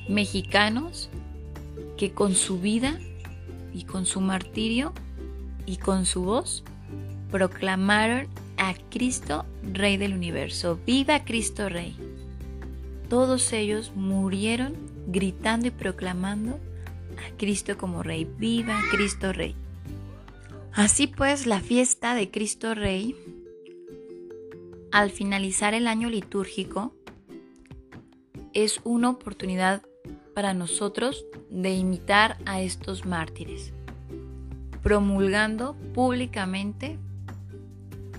mexicanos 0.09 1.09
que 1.97 2.11
con 2.11 2.35
su 2.35 2.59
vida 2.59 2.99
y 3.73 3.83
con 3.83 4.05
su 4.05 4.19
martirio 4.21 4.93
y 5.65 5.77
con 5.77 6.05
su 6.05 6.23
voz 6.23 6.63
proclamaron 7.31 8.27
a 8.57 8.73
Cristo, 8.89 9.45
Rey 9.73 9.97
del 9.97 10.13
universo. 10.13 10.79
Viva 10.85 11.23
Cristo 11.23 11.69
Rey. 11.69 11.95
Todos 13.09 13.53
ellos 13.53 13.91
murieron 13.95 14.73
gritando 15.07 15.67
y 15.67 15.71
proclamando 15.71 16.59
a 17.17 17.37
Cristo 17.37 17.77
como 17.77 18.03
Rey. 18.03 18.27
Viva 18.37 18.77
Cristo 18.91 19.31
Rey. 19.31 19.55
Así 20.75 21.07
pues, 21.07 21.47
la 21.47 21.61
fiesta 21.61 22.15
de 22.15 22.29
Cristo 22.29 22.75
Rey, 22.75 23.15
al 24.91 25.09
finalizar 25.09 25.73
el 25.73 25.87
año 25.87 26.09
litúrgico, 26.09 26.93
es 28.51 28.81
una 28.83 29.09
oportunidad 29.09 29.83
para 30.33 30.53
nosotros 30.53 31.25
de 31.49 31.73
imitar 31.75 32.37
a 32.45 32.59
estos 32.59 33.05
mártires, 33.05 33.71
promulgando 34.83 35.77
públicamente 35.93 36.99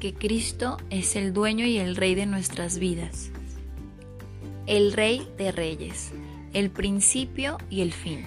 que 0.01 0.15
Cristo 0.15 0.79
es 0.89 1.15
el 1.15 1.35
dueño 1.35 1.67
y 1.67 1.77
el 1.77 1.95
rey 1.95 2.15
de 2.15 2.25
nuestras 2.25 2.79
vidas, 2.79 3.31
el 4.65 4.95
rey 4.95 5.29
de 5.37 5.53
reyes, 5.53 6.13
el 6.55 6.71
principio 6.71 7.59
y 7.69 7.83
el 7.83 7.93
fin 7.93 8.25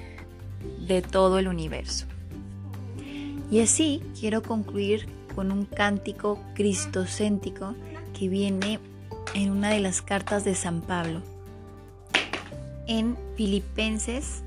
de 0.88 1.01
todo 1.01 1.39
el 1.39 1.48
universo. 1.48 2.05
Y 3.51 3.62
así 3.62 4.01
quiero 4.20 4.44
concluir 4.44 5.08
con 5.36 5.51
un 5.51 5.65
cántico 5.65 6.39
cristocéntrico 6.53 7.75
que 8.18 8.29
viene 8.29 8.79
en 9.34 9.51
una 9.51 9.70
de 9.70 9.79
las 9.79 10.01
cartas 10.01 10.44
de 10.44 10.56
San 10.56 10.82
Pablo 10.82 11.22
en 12.89 13.15
Filipenses 13.36 14.41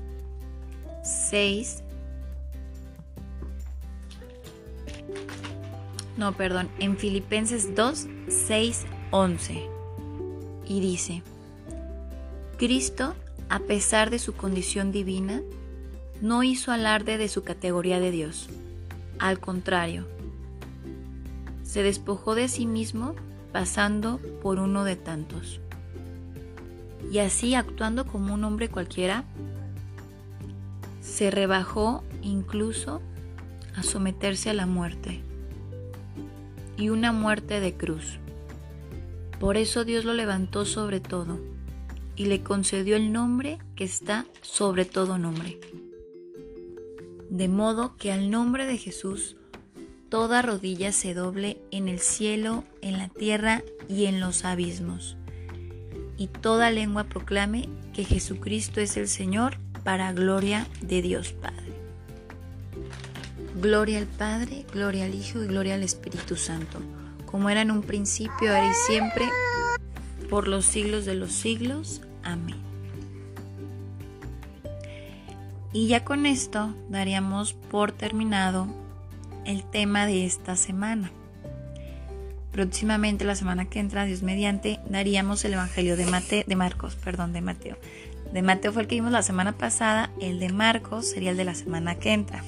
6. 1.03 1.81
No, 6.17 6.33
perdón, 6.33 6.69
en 6.77 6.97
Filipenses 6.97 7.73
2, 7.73 8.07
6, 8.27 8.85
11. 9.11 9.63
Y 10.67 10.79
dice, 10.81 11.23
Cristo, 12.57 13.15
a 13.49 13.59
pesar 13.59 14.09
de 14.09 14.19
su 14.19 14.33
condición 14.33 14.91
divina, 14.91 15.41
no 16.21 16.43
hizo 16.43 16.71
alarde 16.71 17.17
de 17.17 17.29
su 17.29 17.43
categoría 17.43 17.99
de 18.01 18.11
Dios. 18.11 18.49
Al 19.19 19.39
contrario, 19.39 20.07
se 21.63 21.83
despojó 21.83 22.35
de 22.35 22.47
sí 22.47 22.65
mismo 22.65 23.15
pasando 23.51 24.19
por 24.41 24.59
uno 24.59 24.83
de 24.83 24.95
tantos 24.95 25.59
y 27.11 27.19
así 27.19 27.53
actuando 27.53 28.05
como 28.05 28.33
un 28.33 28.43
hombre 28.43 28.69
cualquiera, 28.69 29.23
se 31.01 31.29
rebajó 31.29 32.03
incluso 32.21 33.01
a 33.75 33.83
someterse 33.83 34.49
a 34.49 34.53
la 34.53 34.65
muerte 34.65 35.21
y 36.77 36.89
una 36.89 37.11
muerte 37.11 37.59
de 37.59 37.73
cruz. 37.75 38.17
Por 39.39 39.57
eso 39.57 39.83
Dios 39.83 40.05
lo 40.05 40.13
levantó 40.13 40.65
sobre 40.65 40.99
todo 40.99 41.39
y 42.15 42.25
le 42.25 42.41
concedió 42.41 42.95
el 42.95 43.11
nombre 43.11 43.59
que 43.75 43.83
está 43.83 44.25
sobre 44.41 44.85
todo 44.85 45.17
nombre. 45.17 45.59
De 47.33 47.47
modo 47.49 47.97
que 47.97 48.11
al 48.11 48.29
nombre 48.29 48.65
de 48.65 48.77
Jesús 48.77 49.35
toda 50.07 50.41
rodilla 50.41 50.91
se 50.91 51.13
doble 51.13 51.57
en 51.71 51.89
el 51.89 51.99
cielo, 51.99 52.63
en 52.81 52.97
la 52.97 53.09
tierra 53.09 53.63
y 53.89 54.05
en 54.05 54.19
los 54.19 54.45
abismos 54.45 55.17
y 56.17 56.27
toda 56.27 56.71
lengua 56.71 57.05
proclame 57.05 57.69
que 57.93 58.03
Jesucristo 58.03 58.79
es 58.81 58.97
el 58.97 59.07
Señor 59.07 59.57
para 59.83 60.13
gloria 60.13 60.67
de 60.81 61.01
Dios 61.01 61.33
Padre. 61.33 61.73
Gloria 63.61 63.99
al 63.99 64.07
Padre, 64.07 64.65
gloria 64.71 65.05
al 65.05 65.15
Hijo 65.15 65.43
y 65.43 65.47
gloria 65.47 65.75
al 65.75 65.83
Espíritu 65.83 66.35
Santo, 66.35 66.79
como 67.25 67.49
era 67.49 67.61
en 67.61 67.71
un 67.71 67.81
principio, 67.81 68.49
ahora 68.49 68.69
y 68.69 68.91
siempre, 68.91 69.25
por 70.29 70.47
los 70.47 70.65
siglos 70.65 71.05
de 71.05 71.15
los 71.15 71.31
siglos. 71.31 72.01
Amén. 72.23 72.72
Y 75.73 75.87
ya 75.87 76.05
con 76.05 76.27
esto 76.27 76.73
daríamos 76.89 77.53
por 77.53 77.91
terminado 77.91 78.67
el 79.43 79.63
tema 79.63 80.05
de 80.05 80.25
esta 80.25 80.55
semana. 80.55 81.11
Próximamente, 82.51 83.25
la 83.25 83.35
semana 83.35 83.65
que 83.65 83.79
entra, 83.79 84.05
Dios 84.05 84.21
mediante, 84.21 84.79
daríamos 84.87 85.43
el 85.43 85.55
Evangelio 85.55 85.97
de, 85.97 86.05
Mate, 86.05 86.45
de 86.47 86.55
Marcos, 86.55 86.95
perdón, 86.95 87.33
de 87.33 87.41
Mateo. 87.41 87.77
De 88.31 88.43
Mateo 88.43 88.71
fue 88.71 88.83
el 88.83 88.87
que 88.87 88.95
vimos 88.95 89.11
la 89.11 89.23
semana 89.23 89.53
pasada, 89.57 90.11
el 90.21 90.39
de 90.39 90.49
Marcos 90.49 91.09
sería 91.09 91.31
el 91.31 91.37
de 91.37 91.45
la 91.45 91.55
semana 91.55 91.95
que 91.95 92.13
entra. 92.13 92.43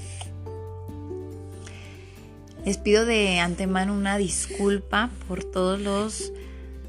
Les 2.64 2.78
pido 2.78 3.06
de 3.06 3.40
antemano 3.40 3.94
una 3.94 4.18
disculpa 4.18 5.10
por 5.28 5.44
todos 5.44 5.80
los 5.80 6.32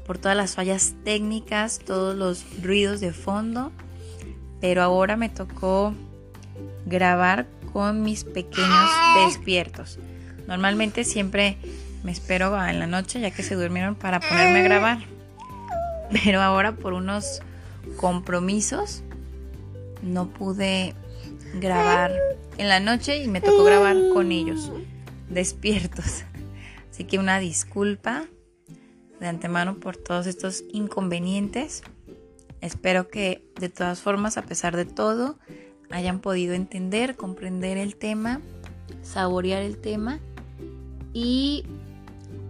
por 0.05 0.17
todas 0.17 0.37
las 0.37 0.55
fallas 0.55 0.95
técnicas, 1.03 1.79
todos 1.79 2.15
los 2.15 2.45
ruidos 2.63 3.01
de 3.01 3.11
fondo, 3.11 3.73
pero 4.61 4.81
ahora 4.81 5.17
me 5.17 5.27
tocó 5.27 5.93
grabar 6.87 7.47
con 7.73 8.01
mis 8.01 8.23
pequeños 8.23 8.89
despiertos. 9.25 9.99
Normalmente 10.47 11.03
siempre 11.03 11.57
me 12.03 12.11
espero 12.11 12.57
en 12.65 12.79
la 12.79 12.87
noche 12.87 13.19
ya 13.19 13.31
que 13.31 13.43
se 13.43 13.55
durmieron 13.55 13.95
para 13.95 14.19
ponerme 14.19 14.59
a 14.59 14.63
grabar. 14.63 14.99
Pero 16.23 16.41
ahora 16.41 16.75
por 16.75 16.93
unos 16.93 17.41
compromisos 17.97 19.03
no 20.01 20.29
pude 20.29 20.95
grabar 21.59 22.11
en 22.57 22.69
la 22.69 22.79
noche 22.79 23.23
y 23.23 23.27
me 23.27 23.41
tocó 23.41 23.63
grabar 23.63 23.97
con 24.13 24.31
ellos 24.31 24.71
despiertos. 25.29 26.23
Así 26.91 27.03
que 27.03 27.19
una 27.19 27.39
disculpa 27.39 28.25
de 29.19 29.27
antemano 29.27 29.75
por 29.75 29.97
todos 29.97 30.27
estos 30.27 30.63
inconvenientes. 30.71 31.83
Espero 32.61 33.07
que 33.09 33.47
de 33.59 33.69
todas 33.69 34.01
formas, 34.01 34.37
a 34.37 34.43
pesar 34.43 34.75
de 34.75 34.85
todo, 34.85 35.37
hayan 35.89 36.19
podido 36.19 36.53
entender, 36.53 37.15
comprender 37.15 37.77
el 37.77 37.95
tema, 37.95 38.41
saborear 39.03 39.61
el 39.61 39.77
tema 39.77 40.19
y 41.13 41.63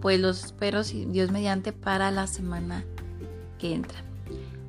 pues 0.00 0.20
los 0.20 0.44
espero, 0.44 0.82
Dios 0.84 1.30
mediante, 1.30 1.72
para 1.72 2.10
la 2.10 2.26
semana 2.26 2.84
que 3.58 3.74
entra. 3.74 4.02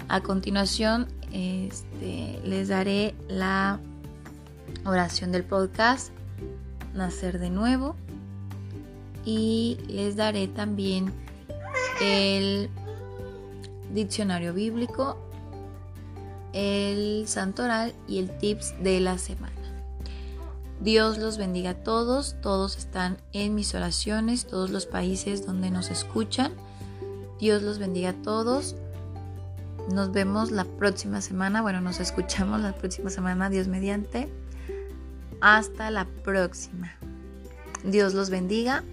A 0.08 0.22
continuación, 0.22 1.08
este, 1.32 2.40
les 2.44 2.70
daré 2.70 3.14
la 3.28 3.80
oración 4.86 5.32
del 5.32 5.44
podcast, 5.44 6.12
Nacer 6.96 7.38
de 7.40 7.52
nuevo, 7.52 7.96
y 9.24 9.78
les 9.88 10.16
daré 10.16 10.48
también 10.48 11.14
el 12.02 12.70
diccionario 13.94 14.54
bíblico, 14.54 15.18
el 16.54 17.28
santoral 17.28 17.94
y 18.08 18.20
el 18.20 18.38
tips 18.38 18.82
de 18.82 19.00
la 19.00 19.18
semana. 19.18 19.54
Dios 20.82 21.18
los 21.18 21.38
bendiga 21.38 21.72
a 21.72 21.84
todos, 21.84 22.38
todos 22.42 22.78
están 22.78 23.18
en 23.34 23.54
mis 23.54 23.76
oraciones, 23.76 24.48
todos 24.48 24.70
los 24.70 24.86
países 24.86 25.46
donde 25.46 25.72
nos 25.72 25.92
escuchan. 25.92 26.54
Dios 27.40 27.64
los 27.64 27.80
bendiga 27.80 28.10
a 28.10 28.22
todos. 28.22 28.76
Nos 29.94 30.12
vemos 30.12 30.52
la 30.52 30.64
próxima 30.64 31.20
semana, 31.20 31.62
bueno, 31.62 31.82
nos 31.82 32.00
escuchamos 32.00 32.62
la 32.62 32.74
próxima 32.74 33.10
semana, 33.10 33.50
Dios 33.50 33.68
mediante. 33.68 34.30
Hasta 35.42 35.92
la 35.92 36.06
próxima. 36.06 36.94
Dios 37.84 38.14
los 38.14 38.30
bendiga, 38.30 38.84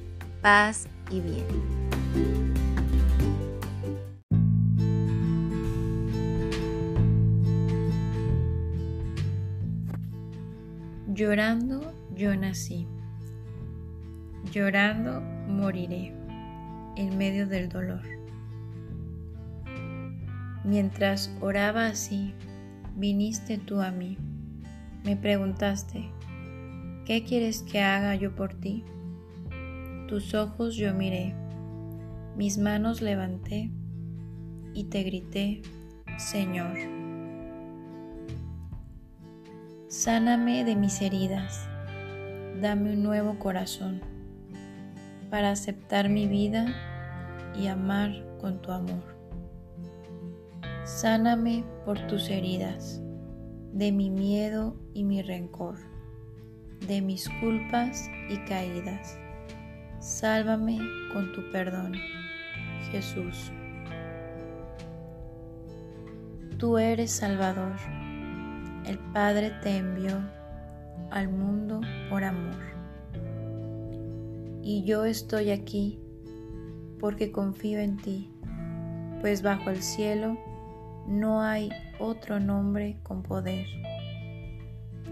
paz 0.43 0.87
y 1.11 1.21
bien. 1.21 2.56
Llorando 11.17 11.95
yo 12.15 12.37
nací, 12.37 12.87
llorando 14.53 15.23
moriré 15.49 16.13
en 16.99 17.17
medio 17.17 17.47
del 17.47 17.71
dolor. 17.71 18.03
Mientras 20.63 21.35
oraba 21.41 21.87
así, 21.87 22.35
viniste 22.97 23.57
tú 23.57 23.81
a 23.81 23.91
mí. 23.93 24.19
Me 25.05 25.17
preguntaste, 25.17 26.11
¿qué 27.07 27.25
quieres 27.25 27.63
que 27.63 27.81
haga 27.81 28.15
yo 28.15 28.37
por 28.37 28.53
ti? 28.53 28.85
Tus 30.09 30.35
ojos 30.35 30.77
yo 30.77 30.93
miré, 30.93 31.35
mis 32.37 32.59
manos 32.59 33.01
levanté 33.01 33.71
y 34.75 34.85
te 34.85 35.03
grité, 35.03 35.63
Señor. 36.19 36.96
Sáname 39.99 40.63
de 40.63 40.77
mis 40.77 41.01
heridas, 41.01 41.67
dame 42.61 42.93
un 42.93 43.03
nuevo 43.03 43.39
corazón 43.39 44.03
para 45.31 45.51
aceptar 45.51 46.11
mi 46.11 46.29
vida 46.29 46.67
y 47.59 47.69
amar 47.69 48.13
con 48.39 48.61
tu 48.61 48.73
amor. 48.73 49.17
Sáname 50.85 51.65
por 51.87 51.99
tus 52.09 52.29
heridas, 52.29 53.01
de 53.73 53.91
mi 53.91 54.11
miedo 54.11 54.77
y 54.93 55.03
mi 55.03 55.23
rencor, 55.23 55.79
de 56.87 57.01
mis 57.01 57.27
culpas 57.41 58.11
y 58.29 58.37
caídas. 58.45 59.19
Sálvame 59.99 60.79
con 61.15 61.33
tu 61.33 61.51
perdón. 61.51 61.95
Jesús. 62.91 63.51
Tú 66.59 66.77
eres 66.77 67.13
Salvador. 67.13 67.77
El 68.87 68.99
Padre 69.13 69.51
te 69.63 69.79
envió 69.79 70.21
al 71.11 71.29
mundo 71.29 71.81
por 72.09 72.23
amor. 72.23 72.55
Y 74.63 74.85
yo 74.85 75.05
estoy 75.05 75.51
aquí 75.51 75.99
porque 77.01 77.33
confío 77.33 77.81
en 77.81 77.97
ti, 77.97 78.31
pues 79.21 79.43
bajo 79.43 79.71
el 79.71 79.83
cielo 79.83 80.39
no 81.09 81.43
hay 81.43 81.71
otro 81.99 82.41
nombre 82.41 82.99
con 83.03 83.23
poder. 83.23 83.67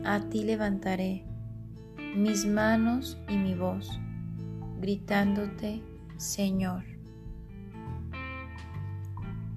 A 0.04 0.20
ti 0.28 0.44
levantaré 0.44 1.24
mis 2.16 2.46
manos 2.46 3.18
y 3.28 3.36
mi 3.36 3.54
voz, 3.54 3.98
gritándote, 4.80 5.82
Señor. 6.16 6.84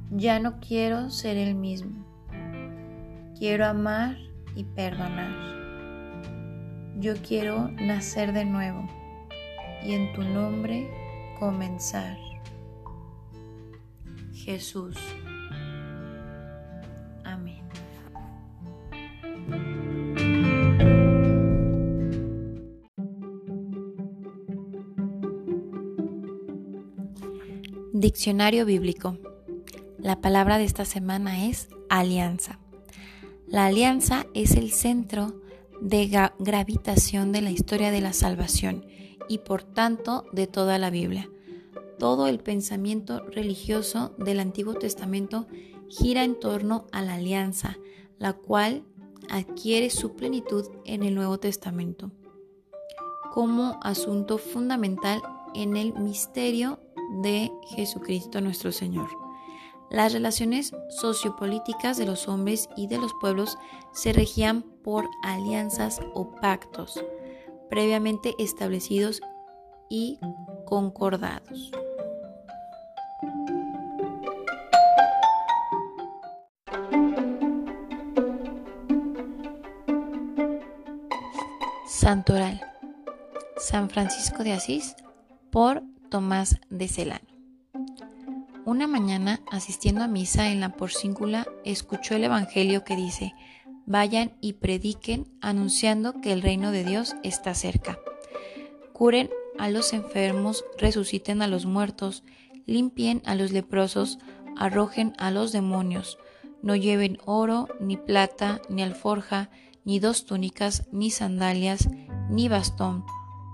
Ya 0.10 0.40
no 0.40 0.60
quiero 0.60 1.10
ser 1.10 1.38
el 1.38 1.54
mismo. 1.54 2.07
Quiero 3.38 3.68
amar 3.68 4.18
y 4.56 4.64
perdonar. 4.64 5.32
Yo 7.00 7.14
quiero 7.18 7.70
nacer 7.70 8.34
de 8.34 8.46
nuevo 8.46 8.90
y 9.84 9.94
en 9.94 10.12
tu 10.14 10.24
nombre 10.24 10.90
comenzar. 11.40 12.18
Jesús. 14.34 14.98
Amén. 17.24 17.62
Diccionario 27.94 28.66
bíblico. 28.66 29.20
La 30.00 30.22
palabra 30.22 30.58
de 30.58 30.64
esta 30.64 30.86
semana 30.86 31.46
es 31.46 31.70
alianza. 31.90 32.58
La 33.48 33.66
alianza 33.66 34.26
es 34.34 34.56
el 34.56 34.72
centro 34.72 35.42
de 35.80 36.12
gravitación 36.38 37.32
de 37.32 37.42
la 37.42 37.50
historia 37.50 37.92
de 37.92 38.02
la 38.02 38.12
salvación 38.12 38.86
y 39.30 39.38
por 39.38 39.64
tanto 39.64 40.26
de 40.34 40.48
toda 40.48 40.78
la 40.78 40.90
Biblia. 40.90 41.30
Todo 41.98 42.28
el 42.28 42.40
pensamiento 42.40 43.22
religioso 43.28 44.14
del 44.18 44.42
Antiguo 44.42 44.74
Testamento 44.74 45.48
gira 45.88 46.26
en 46.26 46.38
torno 46.38 46.88
a 46.92 47.02
la 47.02 47.16
alianza, 47.16 47.78
la 48.20 48.34
cual 48.34 48.84
adquiere 49.30 49.90
su 49.92 50.16
plenitud 50.16 50.66
en 50.84 51.04
el 51.04 51.16
Nuevo 51.16 51.40
Testamento 51.40 52.12
como 53.32 53.80
asunto 53.84 54.40
fundamental 54.40 55.22
en 55.54 55.78
el 55.78 55.94
misterio 55.94 56.80
de 57.22 57.52
Jesucristo 57.76 58.42
nuestro 58.42 58.72
Señor. 58.72 59.27
Las 59.90 60.14
relaciones 60.14 60.74
sociopolíticas 60.90 61.98
de 61.98 62.06
los 62.06 62.28
hombres 62.28 62.70
y 62.76 62.88
de 62.88 62.98
los 62.98 63.14
pueblos 63.22 63.58
se 63.94 64.14
regían 64.14 64.64
por 64.84 65.06
alianzas 65.24 66.00
o 66.14 66.32
pactos 66.32 67.04
previamente 67.70 68.34
establecidos 68.38 69.22
y 69.90 70.20
concordados. 70.66 71.72
Santoral 81.86 82.62
San 83.58 83.90
Francisco 83.90 84.44
de 84.44 84.54
Asís 84.54 84.96
por 85.52 85.82
Tomás 86.10 86.58
de 86.70 86.88
Celano. 86.88 87.37
Una 88.68 88.86
mañana, 88.86 89.40
asistiendo 89.50 90.04
a 90.04 90.10
misa 90.10 90.52
en 90.52 90.60
la 90.60 90.74
porcíncula, 90.74 91.48
escuchó 91.64 92.16
el 92.16 92.26
Evangelio 92.26 92.84
que 92.84 92.98
dice, 92.98 93.34
Vayan 93.86 94.34
y 94.42 94.54
prediquen 94.54 95.26
anunciando 95.40 96.20
que 96.20 96.34
el 96.34 96.42
reino 96.42 96.72
de 96.72 96.84
Dios 96.84 97.16
está 97.24 97.54
cerca. 97.54 97.98
Curen 98.92 99.30
a 99.58 99.70
los 99.70 99.94
enfermos, 99.94 100.66
resuciten 100.78 101.42
a 101.42 101.48
los 101.48 101.66
muertos, 101.66 102.26
limpien 102.66 103.22
a 103.24 103.36
los 103.36 103.54
leprosos, 103.54 104.20
arrojen 104.58 105.14
a 105.18 105.32
los 105.32 105.54
demonios, 105.54 106.18
no 106.62 106.76
lleven 106.76 107.20
oro, 107.24 107.70
ni 107.80 107.96
plata, 107.96 108.62
ni 108.68 108.84
alforja, 108.84 109.50
ni 109.86 110.00
dos 110.00 110.26
túnicas, 110.26 110.84
ni 110.92 111.10
sandalias, 111.10 111.88
ni 112.30 112.50
bastón, 112.50 113.06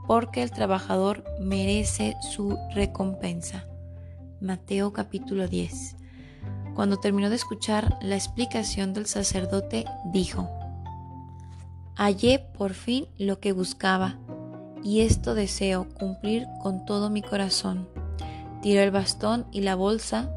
porque 0.07 0.41
el 0.41 0.49
trabajador 0.49 1.23
merece 1.39 2.15
su 2.31 2.57
recompensa. 2.73 3.67
Mateo 4.43 4.91
capítulo 4.91 5.47
10. 5.47 5.95
Cuando 6.75 6.97
terminó 6.97 7.29
de 7.29 7.37
escuchar 7.37 7.97
la 8.01 8.15
explicación 8.15 8.93
del 8.93 9.05
sacerdote, 9.05 9.85
dijo, 10.11 10.49
Hallé 11.95 12.39
por 12.39 12.73
fin 12.73 13.07
lo 13.17 13.39
que 13.39 13.53
buscaba, 13.53 14.19
y 14.83 14.99
esto 14.99 15.33
deseo 15.33 15.87
cumplir 15.97 16.45
con 16.61 16.85
todo 16.85 17.09
mi 17.09 17.21
corazón. 17.21 17.87
Tiró 18.61 18.81
el 18.81 18.91
bastón 18.91 19.47
y 19.53 19.61
la 19.61 19.75
bolsa, 19.75 20.29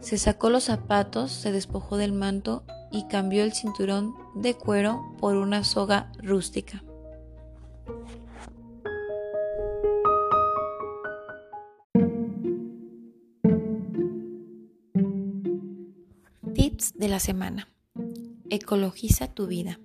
se 0.00 0.18
sacó 0.18 0.50
los 0.50 0.64
zapatos, 0.64 1.32
se 1.32 1.50
despojó 1.50 1.96
del 1.96 2.12
manto 2.12 2.62
y 2.92 3.04
cambió 3.04 3.42
el 3.42 3.54
cinturón 3.54 4.14
de 4.34 4.52
cuero 4.52 5.02
por 5.18 5.36
una 5.36 5.64
soga 5.64 6.12
rústica. 6.18 6.84
De 16.94 17.08
la 17.08 17.18
semana. 17.18 17.68
Ecologiza 18.50 19.28
tu 19.28 19.46
vida. 19.46 19.78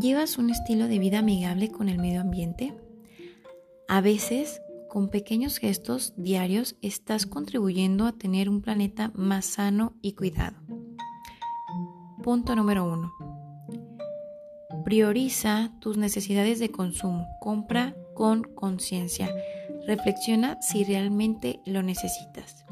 ¿Llevas 0.00 0.38
un 0.38 0.50
estilo 0.50 0.86
de 0.86 0.98
vida 0.98 1.18
amigable 1.18 1.70
con 1.70 1.88
el 1.88 1.98
medio 1.98 2.20
ambiente? 2.20 2.74
A 3.88 4.00
veces, 4.00 4.60
con 4.88 5.08
pequeños 5.08 5.58
gestos 5.58 6.14
diarios, 6.16 6.76
estás 6.82 7.26
contribuyendo 7.26 8.06
a 8.06 8.12
tener 8.12 8.48
un 8.48 8.60
planeta 8.60 9.10
más 9.14 9.46
sano 9.46 9.94
y 10.02 10.12
cuidado. 10.12 10.56
Punto 12.22 12.54
número 12.54 12.84
uno. 12.84 13.12
Prioriza 14.84 15.72
tus 15.80 15.96
necesidades 15.96 16.58
de 16.58 16.70
consumo. 16.70 17.26
Compra 17.40 17.96
con 18.14 18.42
conciencia. 18.42 19.34
Reflexiona 19.88 20.60
si 20.60 20.84
realmente 20.84 21.60
lo 21.64 21.82
necesitas. 21.82 22.66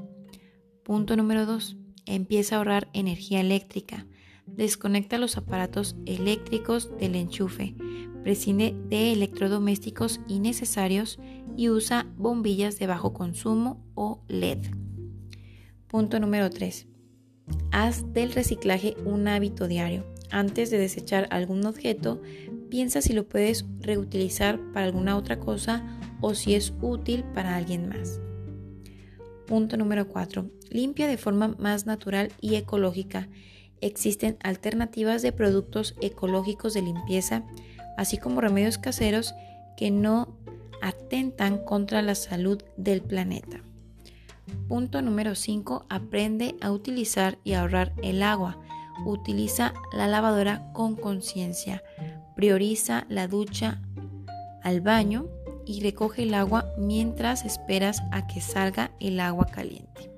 Punto 0.84 1.16
número 1.16 1.46
2. 1.46 1.78
Empieza 2.04 2.54
a 2.54 2.58
ahorrar 2.58 2.88
energía 2.92 3.40
eléctrica. 3.40 4.06
Desconecta 4.44 5.16
los 5.16 5.38
aparatos 5.38 5.96
eléctricos 6.04 6.94
del 6.98 7.14
enchufe. 7.14 7.74
Prescinde 8.22 8.76
de 8.90 9.14
electrodomésticos 9.14 10.20
innecesarios 10.28 11.18
y 11.56 11.70
usa 11.70 12.06
bombillas 12.18 12.78
de 12.78 12.86
bajo 12.86 13.14
consumo 13.14 13.82
o 13.94 14.22
LED. 14.28 14.66
Punto 15.86 16.20
número 16.20 16.50
3. 16.50 16.86
Haz 17.72 18.12
del 18.12 18.32
reciclaje 18.32 18.94
un 19.06 19.26
hábito 19.26 19.68
diario. 19.68 20.04
Antes 20.30 20.70
de 20.70 20.76
desechar 20.76 21.28
algún 21.30 21.64
objeto, 21.64 22.20
piensa 22.68 23.00
si 23.00 23.14
lo 23.14 23.26
puedes 23.26 23.64
reutilizar 23.80 24.60
para 24.74 24.84
alguna 24.84 25.16
otra 25.16 25.40
cosa 25.40 25.96
o 26.20 26.34
si 26.34 26.54
es 26.54 26.72
útil 26.80 27.24
para 27.34 27.56
alguien 27.56 27.88
más. 27.88 28.20
Punto 29.46 29.76
número 29.76 30.08
4. 30.08 30.50
Limpia 30.70 31.06
de 31.06 31.16
forma 31.16 31.48
más 31.58 31.86
natural 31.86 32.32
y 32.40 32.56
ecológica. 32.56 33.28
Existen 33.80 34.36
alternativas 34.42 35.22
de 35.22 35.32
productos 35.32 35.94
ecológicos 36.00 36.74
de 36.74 36.82
limpieza, 36.82 37.44
así 37.96 38.18
como 38.18 38.40
remedios 38.40 38.78
caseros 38.78 39.34
que 39.76 39.90
no 39.90 40.36
atentan 40.82 41.58
contra 41.58 42.02
la 42.02 42.14
salud 42.14 42.62
del 42.76 43.02
planeta. 43.02 43.60
Punto 44.68 45.02
número 45.02 45.34
5. 45.34 45.86
Aprende 45.88 46.56
a 46.60 46.72
utilizar 46.72 47.38
y 47.44 47.52
ahorrar 47.52 47.92
el 48.02 48.22
agua. 48.22 48.58
Utiliza 49.04 49.74
la 49.92 50.08
lavadora 50.08 50.72
con 50.72 50.96
conciencia. 50.96 51.82
Prioriza 52.34 53.06
la 53.08 53.28
ducha 53.28 53.80
al 54.62 54.80
baño 54.80 55.28
y 55.66 55.80
recoge 55.80 56.22
el 56.22 56.34
agua 56.34 56.72
mientras 56.78 57.44
esperas 57.44 58.02
a 58.12 58.26
que 58.26 58.40
salga 58.40 58.92
el 59.00 59.20
agua 59.20 59.46
caliente. 59.46 60.15